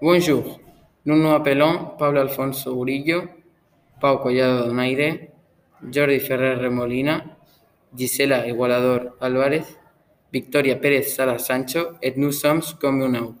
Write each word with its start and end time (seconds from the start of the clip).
Bonjour, 0.00 0.60
nous 1.06 1.16
nous 1.16 1.30
appelons 1.30 1.96
Pablo 1.98 2.20
Alfonso 2.20 2.72
Urillo, 2.72 3.22
Pau 4.00 4.18
Collado 4.18 4.68
Donaire, 4.68 5.30
Jordi 5.90 6.20
Ferrer 6.20 6.70
Molina, 6.70 7.24
Gisela 7.96 8.46
Igualador 8.46 9.16
Álvarez, 9.20 9.64
Victoria 10.32 10.76
Pérez 10.76 11.02
Sala 11.02 11.38
Sancho 11.38 11.94
et 12.00 12.14
nous 12.16 12.30
sommes 12.30 12.60
Communaux. 12.80 13.34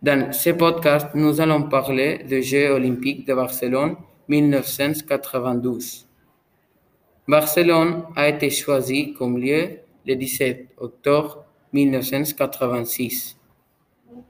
Dans 0.00 0.32
ce 0.32 0.50
podcast, 0.50 1.08
nous 1.16 1.40
allons 1.40 1.68
parler 1.68 2.18
des 2.18 2.42
Jeux 2.44 2.70
olympiques 2.70 3.26
de 3.26 3.34
Barcelone 3.34 3.96
1992. 4.28 6.06
Barcelone 7.26 8.04
a 8.14 8.28
été 8.28 8.50
choisi 8.50 9.14
comme 9.14 9.36
lieu 9.36 9.80
le 10.06 10.14
17 10.14 10.68
octobre 10.76 11.44
1986 11.72 13.39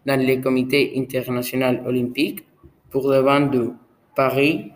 dans 0.06 0.20
le 0.20 0.40
Comité 0.40 0.92
international 0.96 1.82
olympique 1.86 2.44
pour 2.90 3.08
le 3.08 3.18
vent 3.18 3.40
de 3.40 3.72
Paris, 4.14 4.72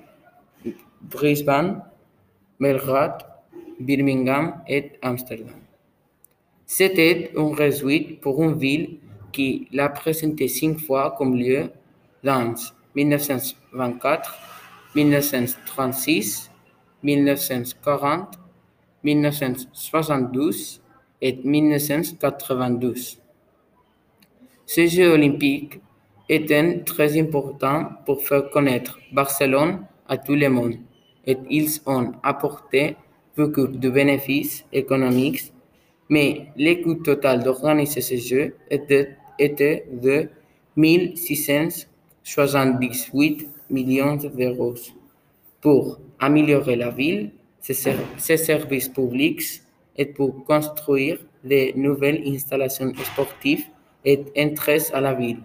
Brisbane, 1.00 1.82
Belgrade, 2.60 3.22
Birmingham 3.80 4.62
et 4.68 4.92
Amsterdam. 5.02 5.60
C'était 6.66 7.32
un 7.36 7.54
résultat 7.54 8.14
pour 8.22 8.42
une 8.42 8.54
ville 8.54 8.98
qui 9.32 9.68
l'a 9.72 9.88
présenté 9.88 10.48
cinq 10.48 10.78
fois 10.78 11.14
comme 11.18 11.36
lieu 11.36 11.70
dans 12.22 12.54
1924, 12.94 14.38
1936, 14.94 16.50
1940, 17.02 18.38
1972 19.02 20.80
et 21.20 21.38
1992. 21.44 23.23
Ces 24.66 24.88
Jeux 24.88 25.12
olympiques 25.12 25.80
étaient 26.28 26.80
très 26.84 27.18
importants 27.20 27.86
pour 28.06 28.22
faire 28.22 28.48
connaître 28.50 28.98
Barcelone 29.12 29.84
à 30.08 30.16
tout 30.16 30.34
le 30.34 30.48
monde 30.48 30.74
et 31.26 31.36
ils 31.50 31.80
ont 31.86 32.12
apporté 32.22 32.96
beaucoup 33.36 33.66
de 33.66 33.90
bénéfices 33.90 34.64
économiques, 34.72 35.52
mais 36.08 36.46
le 36.56 36.82
coût 36.82 36.94
total 36.94 37.42
d'organiser 37.42 38.00
ces 38.00 38.16
Jeux 38.18 38.56
était, 38.70 39.16
était 39.38 39.86
de 39.92 40.30
1678 40.76 43.48
millions 43.70 44.16
d'euros. 44.16 44.74
Pour 45.60 46.00
améliorer 46.18 46.74
la 46.76 46.90
ville, 46.90 47.30
ses, 47.60 47.74
ses 48.18 48.36
services 48.36 48.88
publics 48.88 49.62
et 49.96 50.06
pour 50.06 50.44
construire 50.44 51.18
de 51.42 51.72
nouvelles 51.78 52.22
installations 52.26 52.92
sportives 52.94 53.64
et 54.04 54.24
intéresse 54.36 54.92
à 54.92 55.00
la 55.00 55.14
ville. 55.14 55.38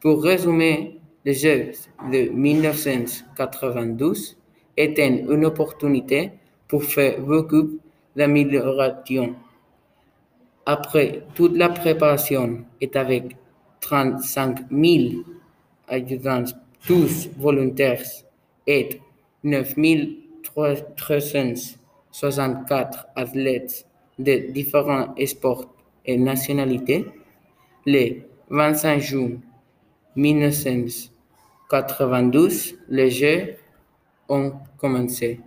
Pour 0.00 0.22
résumer, 0.22 0.98
les 1.24 1.34
Jeux 1.34 1.70
de 2.12 2.30
1992 2.30 4.36
étaient 4.76 5.08
une 5.08 5.44
opportunité 5.44 6.32
pour 6.68 6.84
faire 6.84 7.20
beaucoup 7.20 7.78
d'améliorations. 8.16 9.34
Après 10.66 11.22
toute 11.34 11.56
la 11.56 11.68
préparation 11.68 12.64
et 12.80 12.90
avec 12.94 13.36
35 13.80 14.70
000 14.70 15.22
adjudants, 15.88 16.44
tous 16.86 17.28
volontaires, 17.38 18.02
et 18.66 19.00
9 19.42 19.74
364 20.42 23.06
athlètes 23.16 23.86
de 24.18 24.52
différents 24.52 25.14
sports 25.26 25.70
et 26.06 26.16
nationalités, 26.16 27.04
le 27.84 28.22
25 28.50 29.00
juin 29.00 29.40
1992, 30.16 32.74
les 32.88 33.10
Jeux 33.10 33.56
ont 34.28 34.52
commencé. 34.78 35.40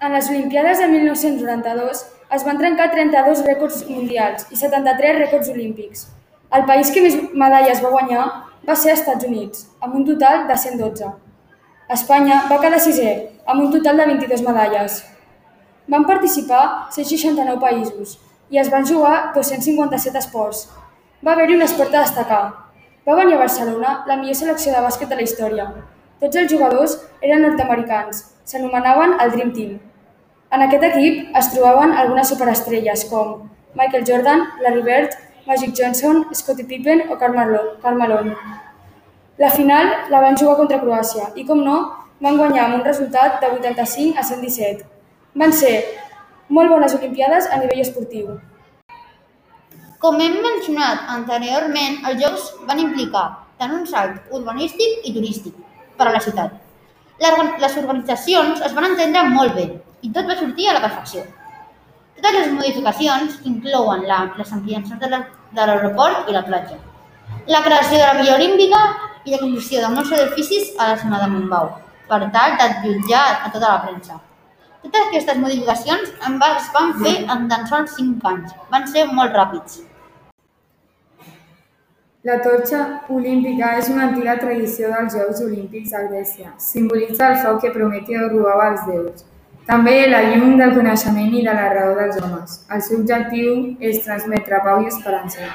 En 0.00 0.10
les 0.10 0.30
Olimpiades 0.30 0.78
de 0.78 0.86
1992 0.86 2.06
es 2.30 2.44
van 2.44 2.58
trencar 2.58 2.92
32 2.92 3.42
rècords 3.44 3.84
mundials 3.88 4.46
i 4.52 4.56
73 4.56 5.18
rècords 5.18 5.48
olímpics. 5.50 6.06
El 6.54 6.64
país 6.64 6.90
que 6.94 7.02
més 7.02 7.16
medalles 7.34 7.82
va 7.82 7.90
guanyar 7.90 8.44
va 8.68 8.76
ser 8.76 8.92
Estats 8.94 9.24
Units, 9.26 9.66
amb 9.80 9.94
un 9.98 10.04
total 10.06 10.46
de 10.48 10.56
112. 10.56 11.10
Espanya 11.92 12.44
va 12.48 12.60
quedar 12.62 12.80
sisè, 12.80 13.10
amb 13.46 13.66
un 13.66 13.72
total 13.72 13.96
de 13.98 14.06
22 14.12 14.42
medalles. 14.46 15.02
Van 15.88 16.04
participar 16.06 16.88
169 16.94 17.60
països 17.60 18.18
i 18.50 18.58
es 18.58 18.70
van 18.72 18.86
jugar 18.86 19.32
257 19.34 20.18
esports. 20.18 20.68
Va 21.24 21.32
haver-hi 21.34 21.56
un 21.56 21.66
esport 21.66 21.94
a 21.94 22.04
destacar. 22.06 22.42
Va 23.08 23.16
venir 23.18 23.36
a 23.36 23.42
Barcelona 23.44 23.92
la 24.06 24.16
millor 24.16 24.36
selecció 24.38 24.72
de 24.72 24.82
bàsquet 24.84 25.08
de 25.08 25.18
la 25.18 25.26
història. 25.26 25.68
Tots 26.20 26.36
els 26.36 26.50
jugadors 26.52 26.96
eren 27.22 27.44
nord-americans, 27.44 28.24
s'anomenaven 28.44 29.16
el 29.22 29.30
Dream 29.36 29.52
Team. 29.54 29.78
En 30.50 30.64
aquest 30.64 30.84
equip 30.88 31.36
es 31.36 31.50
trobaven 31.52 31.92
algunes 31.92 32.28
superestrelles 32.32 33.04
com 33.10 33.48
Michael 33.76 34.06
Jordan, 34.08 34.46
Larry 34.64 34.82
Bird, 34.82 35.16
Magic 35.46 35.74
Johnson, 35.76 36.26
Scottie 36.34 36.64
Pippen 36.64 37.04
o 37.10 37.18
Carmelo. 37.18 38.26
La 39.38 39.50
final 39.50 40.10
la 40.10 40.20
van 40.20 40.36
jugar 40.36 40.56
contra 40.56 40.80
Croàcia 40.82 41.30
i, 41.36 41.44
com 41.46 41.60
no, 41.64 41.78
van 42.20 42.36
guanyar 42.36 42.64
amb 42.64 42.80
un 42.80 42.84
resultat 42.84 43.38
de 43.40 43.52
85 43.54 44.18
a 44.18 44.24
117. 44.26 44.84
Van 45.38 45.52
ser 45.52 45.74
molt 46.48 46.70
bones 46.72 46.94
Olimpiades 46.96 47.48
a 47.52 47.58
nivell 47.60 47.82
esportiu. 47.82 48.38
Com 49.98 50.20
hem 50.22 50.36
mencionat 50.44 51.08
anteriorment, 51.14 51.98
els 52.08 52.20
Jocs 52.22 52.44
van 52.68 52.80
implicar 52.80 53.26
tant 53.58 53.74
un 53.74 53.86
salt 53.90 54.30
urbanístic 54.38 55.08
i 55.08 55.14
turístic 55.16 55.56
per 55.98 56.06
a 56.08 56.14
la 56.14 56.22
ciutat. 56.22 56.54
Les 57.18 57.76
organitzacions 57.80 58.62
es 58.62 58.76
van 58.76 58.86
entendre 58.92 59.24
molt 59.32 59.56
bé 59.58 59.66
i 60.06 60.12
tot 60.14 60.28
va 60.30 60.38
sortir 60.38 60.68
a 60.68 60.76
la 60.76 60.84
perfecció. 60.84 61.24
Totes 62.18 62.36
les 62.36 62.52
modificacions 62.54 63.40
inclouen 63.50 64.06
la, 64.06 64.20
les 64.38 64.52
ampliacions 64.54 65.02
de 65.02 65.66
l'aeroport 65.66 66.30
i 66.30 66.36
la 66.36 66.44
platja, 66.46 66.78
la 67.50 67.62
creació 67.66 67.98
de 67.98 68.06
la 68.06 68.14
Villa 68.20 68.38
Olímpica 68.38 68.80
i 69.24 69.34
la 69.34 69.42
construcció 69.42 69.82
de 69.82 69.92
molts 69.94 70.14
edificis 70.14 70.72
a 70.78 70.92
la 70.92 70.96
zona 71.02 71.20
de 71.24 71.28
Montbau, 71.34 71.70
per 72.08 72.22
tal 72.34 72.56
d'allotjar 72.60 73.26
a 73.44 73.52
tota 73.52 73.66
la 73.66 73.82
premsa. 73.84 74.22
Totes 74.82 75.06
aquestes 75.08 75.38
modificacions 75.42 76.10
es 76.10 76.66
van 76.74 76.92
fer 77.02 77.14
en 77.34 77.46
tan 77.50 77.64
sols 77.70 77.94
5 77.98 78.28
anys. 78.30 78.52
Van 78.70 78.84
ser 78.86 79.06
molt 79.10 79.34
ràpids. 79.34 79.80
La 82.28 82.36
torxa 82.44 82.78
olímpica 83.14 83.72
és 83.80 83.88
una 83.90 84.04
antiga 84.08 84.36
tradició 84.38 84.90
dels 84.92 85.16
Jocs 85.16 85.40
Olímpics 85.46 85.94
a 85.94 86.04
Grècia. 86.06 86.52
Simbolitza 86.62 87.32
el 87.32 87.36
foc 87.42 87.60
que 87.62 87.72
Prometeo 87.74 88.28
robava 88.28 88.68
als 88.72 88.86
déus. 88.86 89.24
També 89.68 89.96
la 90.10 90.22
llum 90.30 90.56
del 90.60 90.74
coneixement 90.76 91.34
i 91.34 91.44
de 91.46 91.56
la 91.58 91.68
raó 91.74 91.96
dels 91.98 92.20
homes. 92.22 92.60
El 92.74 92.84
seu 92.86 93.00
objectiu 93.00 93.56
és 93.90 94.02
transmetre 94.06 94.62
pau 94.66 94.82
i 94.84 94.92
esperança. 94.92 95.50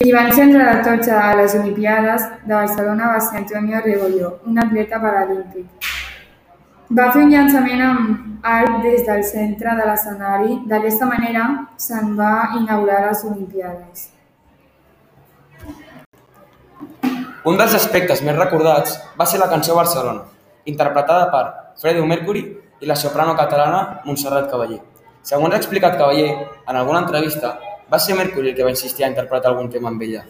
Qui 0.00 0.12
va 0.16 0.26
encendre 0.28 0.64
la 0.64 0.80
torxa 0.84 1.22
a 1.28 1.36
les 1.42 1.54
Olimpiades 1.58 2.26
de 2.46 2.54
Barcelona 2.54 3.14
va 3.14 3.20
ser 3.20 3.42
Antonio 3.44 3.82
Rebollo, 3.84 4.38
un 4.46 4.58
atleta 4.58 5.00
paralímpic. 5.00 5.89
Va 6.90 7.04
fer 7.14 7.20
un 7.22 7.28
llançament 7.30 7.82
amb 7.86 8.46
arc 8.52 8.80
des 8.82 9.04
del 9.06 9.20
centre 9.22 9.74
de 9.78 9.84
l'escenari. 9.86 10.56
D'aquesta 10.66 11.06
manera 11.06 11.44
se'n 11.78 12.16
va 12.18 12.50
inaugurar 12.58 13.04
les 13.04 13.22
Olimpiades. 13.28 14.08
Un 17.46 17.60
dels 17.62 17.76
aspectes 17.78 18.24
més 18.26 18.34
recordats 18.40 18.98
va 19.22 19.28
ser 19.32 19.38
la 19.38 19.48
cançó 19.54 19.78
Barcelona, 19.78 20.26
interpretada 20.66 21.30
per 21.30 21.44
Freddie 21.78 22.10
Mercury 22.10 22.44
i 22.82 22.90
la 22.90 22.98
soprano 22.98 23.38
catalana 23.38 24.02
Montserrat 24.04 24.50
Cavaller. 24.50 24.82
Segons 25.22 25.54
ha 25.54 25.62
explicat 25.62 25.94
Cavaller, 25.94 26.34
en 26.66 26.74
alguna 26.74 27.04
entrevista, 27.06 27.54
va 27.86 28.02
ser 28.02 28.18
Mercury 28.18 28.50
el 28.50 28.58
que 28.58 28.66
va 28.66 28.74
insistir 28.74 29.06
a 29.06 29.14
interpretar 29.14 29.54
algun 29.54 29.70
tema 29.70 29.94
amb 29.94 30.02
ella. 30.02 30.26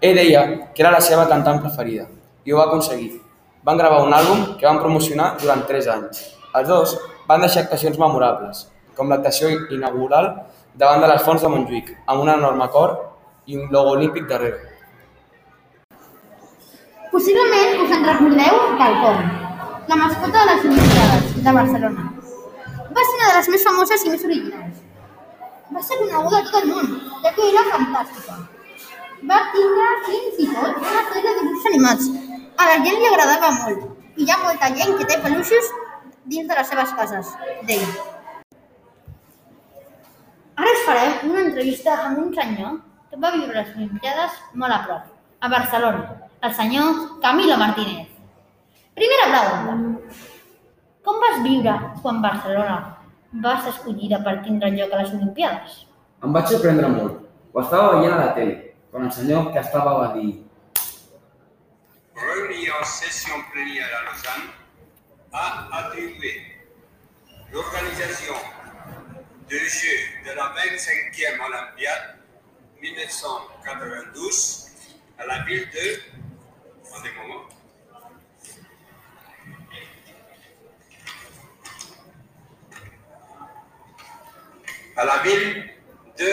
Ell 0.00 0.16
deia 0.16 0.72
que 0.72 0.80
era 0.80 0.90
la 0.90 1.04
seva 1.04 1.28
cantant 1.28 1.60
preferida 1.60 2.08
i 2.48 2.52
ho 2.54 2.62
va 2.64 2.70
aconseguir, 2.70 3.18
van 3.64 3.78
gravar 3.78 4.04
un 4.06 4.14
àlbum 4.14 4.44
que 4.58 4.66
van 4.66 4.78
promocionar 4.82 5.36
durant 5.40 5.64
3 5.66 5.88
anys. 5.94 6.22
Els 6.54 6.68
dos 6.68 6.94
van 7.28 7.42
deixar 7.44 7.64
actuacions 7.64 7.98
memorables, 7.98 8.66
com 8.96 9.10
l'actuació 9.10 9.50
inaugural 9.74 10.30
davant 10.74 11.02
de 11.02 11.10
les 11.10 11.22
fonts 11.26 11.42
de 11.42 11.50
Montjuïc, 11.52 11.92
amb 12.06 12.22
un 12.22 12.30
enorme 12.34 12.68
cor 12.74 12.94
i 13.46 13.58
un 13.58 13.70
logo 13.74 13.96
olímpic 13.96 14.28
darrere. 14.30 14.60
Possiblement 17.12 17.82
us 17.84 17.94
en 17.96 18.04
recordeu 18.06 18.60
quelcom. 18.80 19.22
La 19.88 19.96
mascota 19.96 20.44
de 20.44 20.46
les 20.50 20.64
Olimpiades 20.68 21.30
de 21.44 21.52
Barcelona. 21.58 22.04
Va 22.96 23.04
ser 23.08 23.16
una 23.16 23.28
de 23.30 23.34
les 23.38 23.48
més 23.54 23.64
famoses 23.68 24.04
i 24.04 24.12
més 24.12 24.24
originals. 24.28 24.84
Va 25.74 25.82
ser 25.84 25.98
coneguda 26.00 26.38
a 26.38 26.44
tot 26.46 26.60
el 26.62 26.68
món, 26.70 26.94
ja 27.24 27.32
que 27.36 27.48
era 27.48 27.64
fantàstica. 27.72 28.38
Va 29.28 29.38
tindre 29.54 29.88
fins 30.06 30.42
i 30.44 30.48
tot 30.52 30.76
una 30.84 31.04
sèrie 31.08 31.32
de 31.32 31.40
dibuixos 31.40 31.70
animats 31.72 32.10
a 32.58 32.66
la 32.66 32.78
gent 32.82 32.98
li 32.98 33.06
agradava 33.06 33.50
molt 33.54 33.82
i 34.18 34.24
hi 34.26 34.30
ha 34.34 34.38
molta 34.42 34.68
gent 34.78 34.96
que 34.98 35.06
té 35.06 35.18
peluixos 35.22 35.68
dins 36.32 36.48
de 36.50 36.56
les 36.58 36.70
seves 36.72 36.94
cases, 36.98 37.28
deia. 37.68 37.88
Ara 40.58 40.72
us 40.74 40.82
farem 40.88 41.30
una 41.30 41.44
entrevista 41.46 41.94
amb 42.08 42.18
un 42.24 42.32
senyor 42.34 42.80
que 43.10 43.20
va 43.22 43.30
viure 43.36 43.54
les 43.54 43.70
Olimpiades 43.76 44.40
molt 44.62 44.74
a 44.74 44.80
prop, 44.88 45.04
a 45.40 45.50
Barcelona, 45.52 46.02
el 46.42 46.56
senyor 46.58 46.98
Camilo 47.22 47.60
Martínez. 47.62 48.10
Primera 48.98 49.30
pregunta. 49.30 50.18
Com 51.06 51.22
vas 51.22 51.38
viure 51.46 51.76
quan 52.02 52.18
Barcelona 52.24 52.80
va 53.44 53.54
ser 53.62 53.70
escollida 53.76 54.18
per 54.26 54.40
tindre 54.42 54.72
lloc 54.74 54.92
a 54.92 55.04
les 55.04 55.14
Olimpiades? 55.14 55.78
Em 56.26 56.34
vaig 56.34 56.50
sorprendre 56.50 56.90
molt. 56.90 57.22
Ho 57.54 57.62
estava 57.62 57.94
veient 57.94 58.18
a 58.18 58.20
la 58.24 58.34
tele, 58.34 58.58
quan 58.90 59.06
el 59.06 59.14
senyor 59.14 59.52
que 59.54 59.62
estava 59.62 59.94
va 60.02 60.12
dir 60.18 60.34
réunie 62.18 62.70
en 62.70 62.84
session 62.84 63.42
plénière 63.52 63.88
à 63.98 64.02
Lausanne, 64.10 64.50
a 65.32 65.68
attribué 65.78 66.42
l'organisation 67.52 68.34
des 69.48 69.58
Jeux 69.58 70.08
de 70.26 70.32
la 70.32 70.54
25e 70.54 71.40
Olympiade 71.46 72.18
1992 72.80 74.66
à 75.18 75.26
la 75.26 75.44
ville 75.44 75.68
de... 75.70 76.00
Moment. 77.16 77.44
À 84.96 85.04
la 85.04 85.18
ville 85.18 85.70
de 86.18 86.32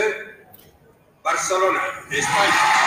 Barcelona, 1.24 1.82
Espagne. 2.10 2.85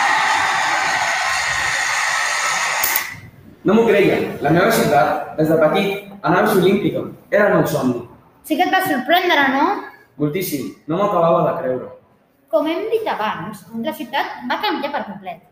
No 3.69 3.75
m'ho 3.77 3.83
creia. 3.85 4.15
La 4.41 4.49
meva 4.49 4.69
ciutat, 4.73 5.35
des 5.37 5.49
de 5.51 5.55
petit, 5.61 6.05
anava 6.25 6.55
olímpica. 6.57 7.03
Era 7.29 7.49
el 7.49 7.57
meu 7.59 7.67
somni. 7.69 7.99
Sí 8.41 8.55
que 8.57 8.65
et 8.65 8.71
va 8.73 8.79
sorprendre, 8.81 9.43
no? 9.53 9.65
Moltíssim. 10.17 10.71
No 10.89 10.97
m'acabava 10.97 11.43
de 11.45 11.51
creure. 11.59 11.89
Com 12.49 12.65
hem 12.65 12.87
dit 12.89 13.05
abans, 13.13 13.61
la 13.85 13.93
ciutat 13.99 14.39
va 14.49 14.57
canviar 14.63 14.89
per 14.95 15.03
complet. 15.11 15.43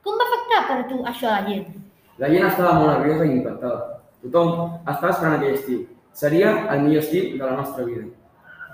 Com 0.00 0.16
va 0.16 0.30
afectar 0.30 0.62
per 0.70 0.78
tu 0.94 1.02
això 1.10 1.28
a 1.28 1.34
la 1.34 1.50
gent? 1.50 1.76
La 2.24 2.32
gent 2.32 2.48
estava 2.48 2.72
molt 2.78 2.90
nerviosa 2.94 3.28
i 3.28 3.36
impactada. 3.36 4.00
Tothom 4.24 4.64
estava 4.78 5.12
esperant 5.12 5.36
aquell 5.36 5.60
estiu. 5.60 5.84
Seria 6.24 6.56
el 6.72 6.86
millor 6.86 7.04
estiu 7.04 7.36
de 7.36 7.44
la 7.44 7.58
nostra 7.60 7.84
vida. 7.84 8.08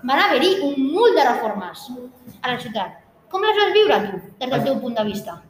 Van 0.04 0.22
haver-hi 0.28 0.54
un 0.70 0.78
munt 0.94 1.18
de 1.18 1.26
reformes 1.32 1.88
a 2.44 2.54
la 2.54 2.62
ciutat. 2.62 3.02
Com 3.26 3.42
les 3.42 3.58
vas 3.58 3.74
viure 3.74 4.02
tu, 4.06 4.24
des 4.38 4.54
del 4.54 4.66
teu 4.70 4.78
punt 4.86 4.94
de 5.02 5.10
vista? 5.10 5.40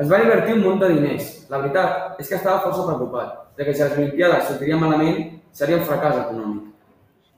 Es 0.00 0.08
va 0.08 0.18
divertir 0.22 0.54
un 0.56 0.62
munt 0.64 0.78
de 0.80 0.88
diners. 0.94 1.24
La 1.52 1.58
veritat 1.60 2.20
és 2.22 2.28
que 2.30 2.38
estava 2.38 2.62
força 2.64 2.86
preocupat, 2.86 3.32
de 3.58 3.66
que 3.66 3.72
si 3.74 3.82
les 3.82 3.96
Olimpiades 3.98 4.46
sortirien 4.48 4.78
malament, 4.80 5.18
seria 5.52 5.76
un 5.76 5.82
fracàs 5.84 6.14
econòmic. 6.22 6.70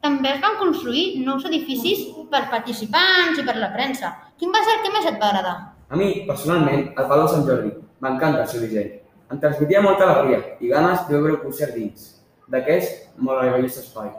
També 0.06 0.28
es 0.30 0.42
van 0.44 0.58
construir 0.60 1.24
nous 1.26 1.42
edificis 1.48 2.04
per 2.30 2.44
participants 2.52 3.40
i 3.42 3.44
per 3.48 3.56
la 3.58 3.72
premsa. 3.74 4.12
Quin 4.38 4.54
va 4.54 4.60
ser 4.62 4.76
el 4.76 4.84
que 4.84 4.92
més 4.94 5.08
et 5.10 5.18
va 5.18 5.30
agradar? 5.32 5.54
A 5.90 5.98
mi, 5.98 6.06
personalment, 6.28 6.84
el 6.94 7.08
Palau 7.10 7.26
Sant 7.32 7.42
Jordi. 7.48 7.72
M'encanta 8.04 8.44
el 8.44 8.52
seu 8.52 8.62
disseny. 8.62 8.92
Em 9.32 9.40
transmetia 9.42 9.82
molta 9.82 10.06
alegria 10.06 10.38
i 10.62 10.70
ganes 10.70 11.02
de 11.08 11.16
veure 11.16 11.34
el 11.34 11.40
concert 11.42 11.74
dins 11.74 12.12
d'aquest 12.54 13.18
meravellós 13.18 13.80
espai. 13.80 14.12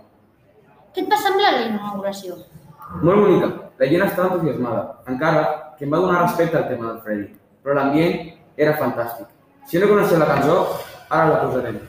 Què 0.92 1.06
et 1.06 1.16
va 1.16 1.22
semblar 1.22 1.54
la 1.56 1.64
inauguració? 1.70 2.42
Molt 3.00 3.24
bonica. 3.24 3.50
La 3.80 3.90
gent 3.94 4.04
estava 4.10 4.34
entusiasmada, 4.34 4.84
encara 5.16 5.48
que 5.80 5.88
em 5.88 5.96
va 5.96 6.04
donar 6.04 6.26
respecte 6.26 6.60
al 6.60 6.68
tema 6.68 6.92
del 6.92 7.02
Freddy. 7.08 7.30
Però 7.64 7.76
l'ambient 7.78 8.34
era 8.60 8.76
fantàstic. 8.80 9.30
Si 9.72 9.80
no 9.80 9.88
coneixeu 9.88 10.20
la 10.20 10.28
cançó, 10.28 10.60
ara 11.10 11.30
la 11.32 11.42
posarem. 11.46 11.80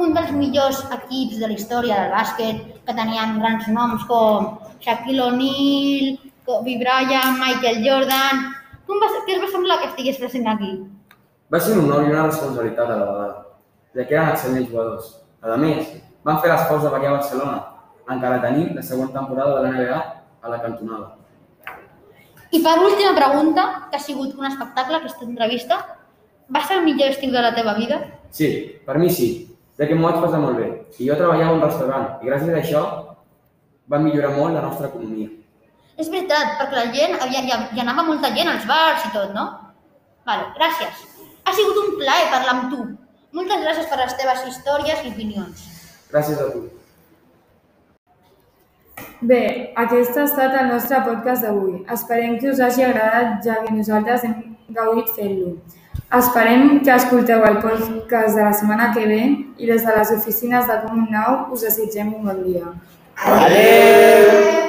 Un 0.00 0.14
dels 0.16 0.30
millors 0.32 0.78
equips 0.94 1.36
de 1.40 1.48
la 1.50 1.54
història 1.54 1.96
del 1.98 2.12
bàsquet, 2.14 2.60
que 2.86 2.94
tenien 2.96 3.34
grans 3.38 3.66
noms 3.68 4.06
com 4.08 4.46
Shaquille 4.80 5.22
O'Neal, 5.26 6.06
Kobe 6.48 6.78
Bryant, 6.80 7.36
Michael 7.42 7.82
Jordan... 7.84 8.40
Com 8.88 9.02
va, 9.02 9.10
què 9.26 9.36
es 9.36 9.42
va 9.42 9.50
semblar 9.52 9.76
que 9.82 9.90
estigués 9.90 10.16
present 10.18 10.48
aquí? 10.50 10.72
Va 11.52 11.60
ser 11.62 11.76
un 11.76 11.84
honor 11.84 12.08
i 12.08 12.10
una 12.14 12.24
responsabilitat 12.26 12.88
a 12.88 12.96
la 12.96 13.06
vegada, 13.10 13.29
ja 13.96 14.06
que 14.06 14.16
eren 14.16 14.32
excel·lents 14.32 14.70
jugadors. 14.70 15.12
A 15.42 15.56
més, 15.60 15.94
van 16.26 16.40
fer 16.42 16.50
l'esforç 16.52 16.84
de 16.84 16.92
venir 16.94 17.08
a 17.10 17.16
Barcelona, 17.16 17.56
encara 18.10 18.42
tenim 18.42 18.74
la 18.76 18.84
següent 18.84 19.12
temporada 19.14 19.56
de 19.56 19.62
la 19.64 19.72
NBA 19.76 20.00
a 20.42 20.52
la 20.52 20.60
cantonada. 20.62 21.16
I 22.50 22.60
per 22.64 22.78
última 22.82 23.14
pregunta, 23.14 23.66
que 23.90 23.96
ha 23.96 24.02
sigut 24.02 24.34
un 24.38 24.46
espectacle 24.48 24.98
aquesta 24.98 25.24
entrevista, 25.24 25.78
va 26.50 26.62
ser 26.66 26.80
el 26.80 26.86
millor 26.88 27.12
estiu 27.14 27.30
de 27.30 27.42
la 27.44 27.54
teva 27.54 27.76
vida? 27.78 28.00
Sí, 28.34 28.48
per 28.86 28.98
mi 28.98 29.10
sí, 29.10 29.28
ja 29.78 29.86
que 29.86 29.94
m'ho 29.94 30.08
vaig 30.08 30.18
passar 30.24 30.40
molt 30.42 30.58
bé. 30.58 30.70
I 30.98 31.06
jo 31.08 31.18
treballava 31.18 31.52
a 31.52 31.58
un 31.58 31.62
restaurant 31.62 32.08
i 32.20 32.30
gràcies 32.30 32.50
a 32.50 32.58
això 32.58 32.82
va 33.90 34.02
millorar 34.02 34.32
molt 34.34 34.58
la 34.58 34.64
nostra 34.66 34.90
economia. 34.90 35.30
És 36.00 36.10
veritat, 36.10 36.56
perquè 36.58 36.76
la 36.76 36.90
gent, 36.94 37.14
hi, 37.22 37.38
hi, 37.38 37.54
hi 37.76 37.82
anava 37.82 38.06
molta 38.08 38.32
gent 38.34 38.50
als 38.50 38.66
bars 38.66 39.06
i 39.06 39.12
tot, 39.14 39.30
no? 39.36 39.46
Vale, 40.26 40.50
gràcies. 40.58 41.06
Ha 41.44 41.54
sigut 41.54 41.78
un 41.84 41.96
plaer 42.00 42.28
parlar 42.32 42.56
amb 42.56 42.74
tu. 42.74 42.84
Moltes 43.32 43.62
gràcies 43.62 43.88
per 43.90 43.98
les 44.00 44.14
teves 44.18 44.46
històries 44.50 45.02
i 45.04 45.12
opinions. 45.14 45.66
Gràcies 46.10 46.38
a 46.42 46.50
tu. 46.50 46.66
Bé, 49.20 49.42
aquest 49.76 50.16
ha 50.16 50.24
estat 50.24 50.56
el 50.62 50.70
nostre 50.72 51.00
podcast 51.06 51.44
d'avui. 51.44 51.82
Esperem 51.92 52.38
que 52.40 52.50
us 52.50 52.62
hagi 52.64 52.86
agradat, 52.86 53.38
ja 53.44 53.60
que 53.64 53.74
nosaltres 53.76 54.24
hem 54.24 54.38
gaudit 54.76 55.12
fent-lo. 55.16 55.58
Esperem 56.18 56.80
que 56.82 56.94
escolteu 56.94 57.44
el 57.46 57.60
podcast 57.62 58.34
de 58.36 58.42
la 58.42 58.52
setmana 58.52 58.90
que 58.94 59.06
ve 59.06 59.20
i 59.58 59.68
des 59.70 59.84
de 59.86 59.98
les 59.98 60.14
oficines 60.16 60.66
de 60.66 60.80
Comú 60.86 61.06
Nou 61.12 61.52
us 61.54 61.68
desitgem 61.68 62.14
un 62.14 62.26
bon 62.26 62.42
dia. 62.48 62.74
Adéu! 63.36 64.59